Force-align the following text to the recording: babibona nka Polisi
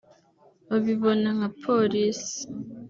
babibona 0.69 1.27
nka 1.37 1.49
Polisi 1.63 2.39